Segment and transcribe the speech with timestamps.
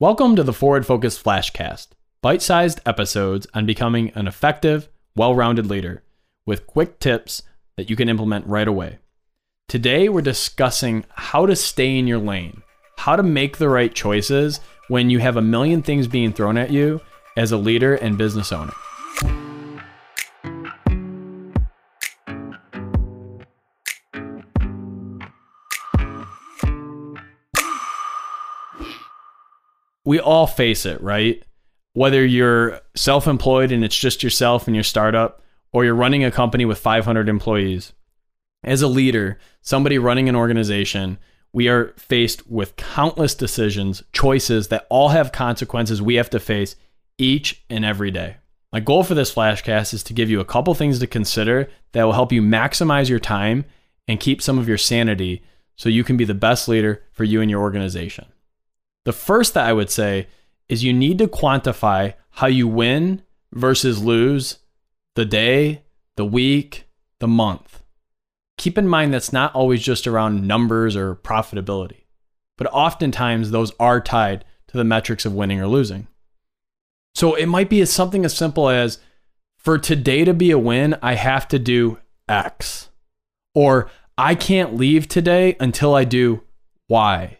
[0.00, 1.88] Welcome to the Forward Focus Flashcast,
[2.22, 6.04] bite sized episodes on becoming an effective, well rounded leader
[6.46, 7.42] with quick tips
[7.76, 9.00] that you can implement right away.
[9.66, 12.62] Today, we're discussing how to stay in your lane,
[12.96, 16.70] how to make the right choices when you have a million things being thrown at
[16.70, 17.00] you
[17.36, 18.74] as a leader and business owner.
[30.08, 31.44] We all face it, right?
[31.92, 36.30] Whether you're self employed and it's just yourself and your startup, or you're running a
[36.30, 37.92] company with 500 employees.
[38.64, 41.18] As a leader, somebody running an organization,
[41.52, 46.74] we are faced with countless decisions, choices that all have consequences we have to face
[47.18, 48.38] each and every day.
[48.72, 52.04] My goal for this flashcast is to give you a couple things to consider that
[52.04, 53.66] will help you maximize your time
[54.06, 55.42] and keep some of your sanity
[55.76, 58.24] so you can be the best leader for you and your organization.
[59.08, 60.26] The first that I would say
[60.68, 63.22] is you need to quantify how you win
[63.54, 64.58] versus lose
[65.14, 65.80] the day,
[66.16, 66.86] the week,
[67.18, 67.82] the month.
[68.58, 72.04] Keep in mind that's not always just around numbers or profitability,
[72.58, 76.06] but oftentimes those are tied to the metrics of winning or losing.
[77.14, 78.98] So it might be something as simple as
[79.56, 81.96] for today to be a win, I have to do
[82.28, 82.90] X.
[83.54, 86.42] Or I can't leave today until I do
[86.90, 87.38] Y.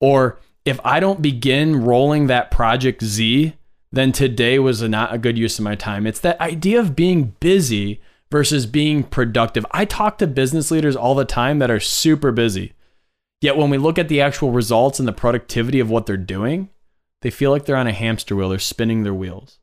[0.00, 3.54] Or if I don't begin rolling that project Z,
[3.92, 6.06] then today was not a good use of my time.
[6.06, 9.64] It's that idea of being busy versus being productive.
[9.70, 12.72] I talk to business leaders all the time that are super busy.
[13.40, 16.70] Yet when we look at the actual results and the productivity of what they're doing,
[17.20, 19.58] they feel like they're on a hamster wheel, they're spinning their wheels.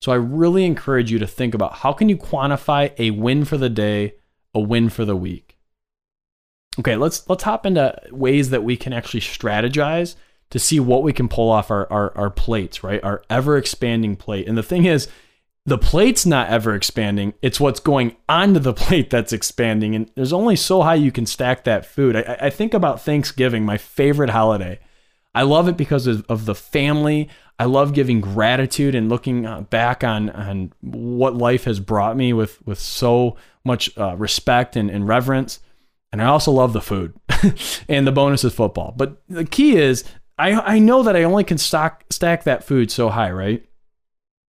[0.00, 3.56] So I really encourage you to think about how can you quantify a win for
[3.56, 4.14] the day,
[4.54, 5.43] a win for the week.
[6.78, 10.16] Okay, let's let's hop into ways that we can actually strategize
[10.50, 13.02] to see what we can pull off our, our, our plates, right?
[13.02, 14.46] Our ever expanding plate.
[14.46, 15.08] And the thing is,
[15.66, 17.34] the plate's not ever expanding.
[17.42, 19.94] It's what's going onto the plate that's expanding.
[19.94, 22.16] And there's only so high you can stack that food.
[22.16, 24.78] I, I think about Thanksgiving, my favorite holiday.
[25.34, 27.28] I love it because of, of the family.
[27.58, 32.32] I love giving gratitude and looking uh, back on, on what life has brought me
[32.32, 35.60] with, with so much uh, respect and, and reverence.
[36.14, 37.12] And I also love the food.
[37.88, 38.94] and the bonus is football.
[38.96, 40.04] But the key is
[40.38, 43.66] I, I know that I only can stock, stack that food so high, right?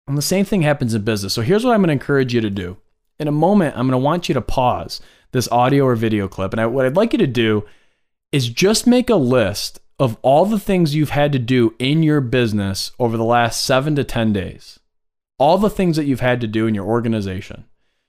[0.07, 1.33] And the same thing happens in business.
[1.33, 2.77] So here's what I'm going to encourage you to do.
[3.19, 5.01] In a moment, I'm going to want you to pause
[5.33, 6.53] this audio or video clip.
[6.53, 7.65] And I, what I'd like you to do
[8.31, 12.21] is just make a list of all the things you've had to do in your
[12.21, 14.81] business over the last seven to 10 days.
[15.39, 17.65] All the things that you've had to do in your organization.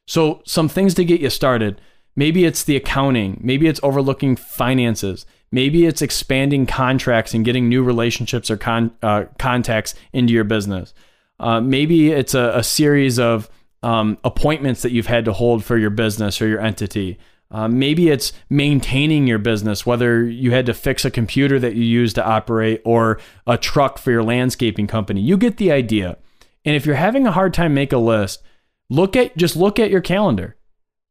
[0.08, 1.80] So, some things to get you started.
[2.16, 3.40] Maybe it's the accounting.
[3.42, 5.26] Maybe it's overlooking finances.
[5.52, 10.94] Maybe it's expanding contracts and getting new relationships or con- uh, contacts into your business.
[11.40, 13.50] Uh, maybe it's a, a series of
[13.84, 17.18] um, appointments that you've had to hold for your business or your entity.
[17.52, 21.84] Uh, maybe it's maintaining your business, whether you had to fix a computer that you
[21.84, 25.22] use to operate or a truck for your landscaping company.
[25.22, 26.18] You get the idea.
[26.64, 28.42] And if you're having a hard time, make a list.
[28.90, 30.56] Look at just look at your calendar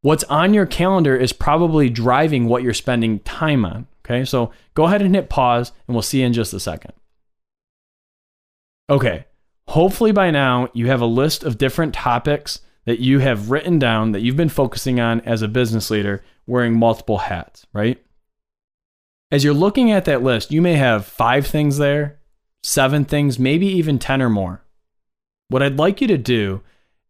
[0.05, 3.87] what's on your calendar is probably driving what you're spending time on.
[4.05, 6.93] Okay, so go ahead and hit pause, and we'll see in just a second.
[8.91, 9.25] Okay,
[9.67, 14.13] hopefully by now you have a list of different topics that you have written down
[14.13, 18.05] that you've been focusing on as a business leader wearing multiple hats, right?
[19.31, 22.19] As you're looking at that list, you may have five things there,
[22.63, 24.67] seven things, maybe even 10 or more.
[25.49, 26.61] What I'd like you to do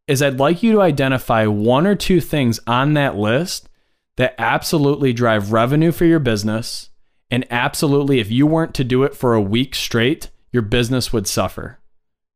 [0.06, 3.69] is I'd like you to identify one or two things on that list
[4.16, 6.91] that absolutely drive revenue for your business.
[7.31, 11.26] And absolutely, if you weren't to do it for a week straight, your business would
[11.26, 11.81] suffer.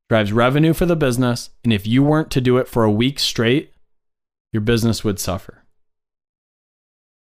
[0.08, 1.50] Drives revenue for the business.
[1.62, 3.72] And if you weren't to do it for a week straight,
[4.52, 5.64] your business would suffer.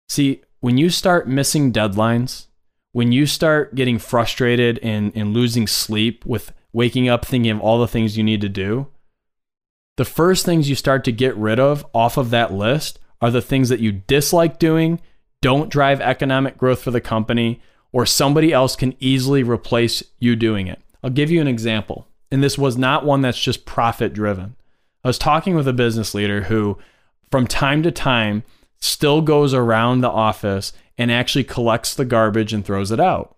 [0.09, 2.49] See, when you start missing deadlines,
[2.93, 7.81] when you start getting frustrated and, and losing sleep with waking up thinking of all
[7.81, 8.89] the things you need to do,
[9.97, 13.43] the first things you start to get rid of off of that list are the
[13.43, 15.01] things that you dislike doing,
[15.41, 17.61] don't drive economic growth for the company,
[17.93, 20.81] or somebody else can easily replace you doing it.
[21.03, 22.07] I'll give you an example.
[22.31, 24.57] And this was not one that's just profit driven.
[25.05, 26.79] I was talking with a business leader who,
[27.31, 28.45] from time to time,
[28.81, 33.37] still goes around the office and actually collects the garbage and throws it out.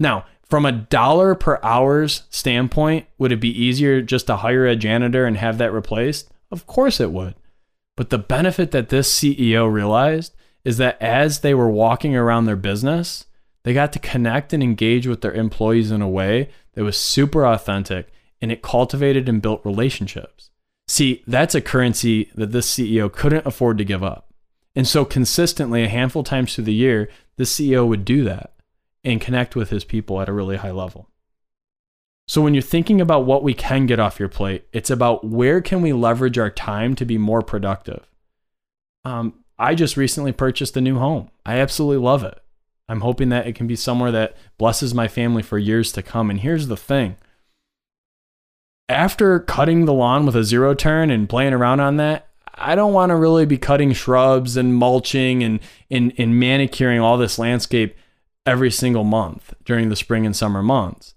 [0.00, 4.76] Now, from a dollar per hours standpoint, would it be easier just to hire a
[4.76, 6.30] janitor and have that replaced?
[6.50, 7.36] Of course it would.
[7.96, 12.56] But the benefit that this CEO realized is that as they were walking around their
[12.56, 13.24] business,
[13.64, 17.46] They got to connect and engage with their employees in a way that was super
[17.46, 18.08] authentic
[18.42, 20.50] and it cultivated and built relationships.
[20.86, 24.34] See, that's a currency that this CEO couldn't afford to give up.
[24.74, 28.52] And so, consistently, a handful of times through the year, the CEO would do that
[29.04, 31.08] and connect with his people at a really high level.
[32.28, 35.60] So, when you're thinking about what we can get off your plate, it's about where
[35.60, 38.08] can we leverage our time to be more productive.
[39.04, 41.30] Um, I just recently purchased a new home.
[41.44, 42.38] I absolutely love it.
[42.88, 46.30] I'm hoping that it can be somewhere that blesses my family for years to come.
[46.30, 47.16] And here's the thing
[48.88, 52.92] after cutting the lawn with a zero turn and playing around on that, I don't
[52.92, 55.60] want to really be cutting shrubs and mulching and,
[55.90, 57.96] and, and manicuring all this landscape
[58.46, 61.14] every single month during the spring and summer months.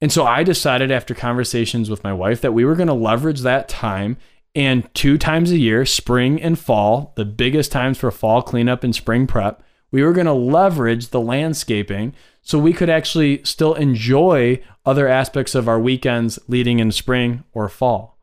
[0.00, 3.40] And so I decided after conversations with my wife that we were going to leverage
[3.40, 4.16] that time
[4.54, 8.94] and two times a year, spring and fall, the biggest times for fall cleanup and
[8.94, 14.60] spring prep, we were going to leverage the landscaping so we could actually still enjoy
[14.84, 18.18] other aspects of our weekends leading in spring or fall.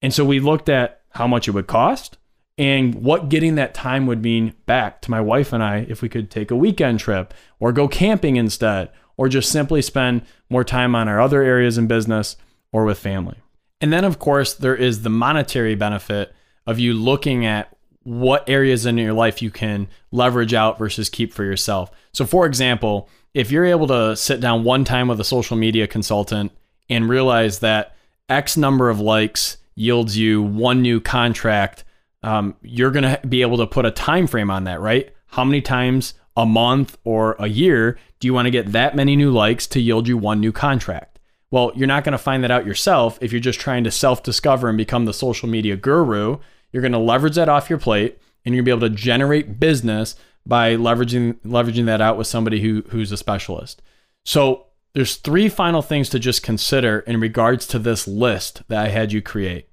[0.00, 2.16] And so we looked at how much it would cost
[2.60, 6.10] and what getting that time would mean back to my wife and I if we
[6.10, 10.20] could take a weekend trip or go camping instead or just simply spend
[10.50, 12.36] more time on our other areas in business
[12.70, 13.38] or with family.
[13.80, 16.34] And then, of course, there is the monetary benefit
[16.66, 21.32] of you looking at what areas in your life you can leverage out versus keep
[21.32, 21.90] for yourself.
[22.12, 25.86] So, for example, if you're able to sit down one time with a social media
[25.86, 26.52] consultant
[26.90, 27.96] and realize that
[28.28, 31.84] X number of likes yields you one new contract,
[32.22, 35.14] um, you're going to be able to put a time frame on that, right?
[35.28, 39.16] How many times a month or a year do you want to get that many
[39.16, 41.18] new likes to yield you one new contract?
[41.50, 44.22] Well, you're not going to find that out yourself if you're just trying to self
[44.22, 46.38] discover and become the social media guru.
[46.72, 49.02] You're going to leverage that off your plate and you're going to be able to
[49.02, 50.14] generate business
[50.46, 53.82] by leveraging leveraging that out with somebody who who's a specialist.
[54.24, 58.88] So, there's three final things to just consider in regards to this list that I
[58.88, 59.69] had you create.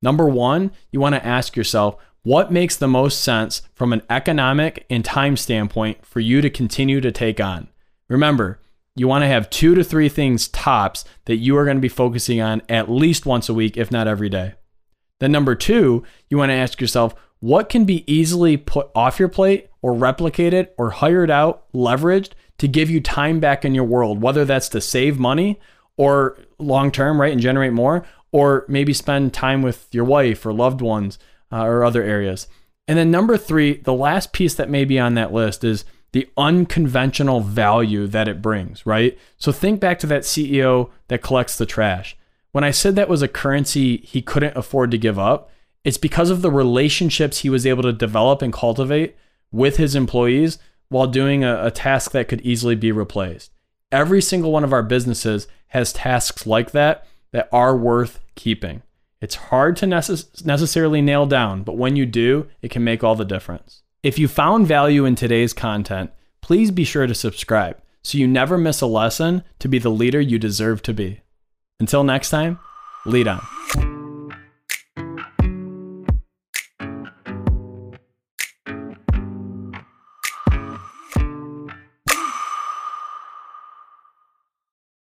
[0.00, 4.84] Number 1, you want to ask yourself what makes the most sense from an economic
[4.90, 7.68] and time standpoint for you to continue to take on.
[8.08, 8.60] Remember,
[8.94, 11.88] you want to have two to three things tops that you are going to be
[11.88, 14.54] focusing on at least once a week, if not every day.
[15.20, 19.28] Then, number two, you want to ask yourself what can be easily put off your
[19.28, 24.20] plate or replicated or hired out, leveraged to give you time back in your world,
[24.20, 25.60] whether that's to save money
[25.96, 30.52] or long term, right, and generate more, or maybe spend time with your wife or
[30.52, 31.18] loved ones
[31.52, 32.46] uh, or other areas.
[32.86, 36.28] And then, number three, the last piece that may be on that list is the
[36.36, 39.18] unconventional value that it brings, right?
[39.36, 42.16] So think back to that CEO that collects the trash.
[42.52, 45.50] When I said that was a currency he couldn't afford to give up,
[45.84, 49.16] it's because of the relationships he was able to develop and cultivate
[49.52, 50.58] with his employees
[50.88, 53.52] while doing a, a task that could easily be replaced.
[53.92, 58.82] Every single one of our businesses has tasks like that that are worth keeping.
[59.20, 63.16] It's hard to necess- necessarily nail down, but when you do, it can make all
[63.16, 63.82] the difference.
[64.02, 66.10] If you found value in today's content,
[66.40, 70.20] please be sure to subscribe so you never miss a lesson to be the leader
[70.20, 71.20] you deserve to be.
[71.80, 72.58] Until next time,
[73.04, 73.57] lead on.